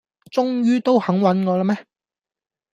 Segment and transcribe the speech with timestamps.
[0.31, 1.85] 終於都肯搵我喇咩